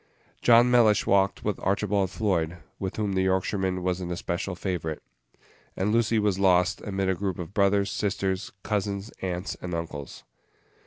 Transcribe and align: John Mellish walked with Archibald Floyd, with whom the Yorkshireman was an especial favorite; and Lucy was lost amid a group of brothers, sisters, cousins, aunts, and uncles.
John 0.41 0.71
Mellish 0.71 1.05
walked 1.05 1.43
with 1.43 1.59
Archibald 1.59 2.09
Floyd, 2.09 2.57
with 2.79 2.95
whom 2.95 3.13
the 3.13 3.21
Yorkshireman 3.21 3.83
was 3.83 4.01
an 4.01 4.09
especial 4.09 4.55
favorite; 4.55 5.03
and 5.77 5.93
Lucy 5.93 6.17
was 6.17 6.39
lost 6.39 6.81
amid 6.81 7.07
a 7.07 7.13
group 7.13 7.37
of 7.37 7.53
brothers, 7.53 7.91
sisters, 7.91 8.51
cousins, 8.63 9.11
aunts, 9.21 9.55
and 9.61 9.75
uncles. 9.75 10.23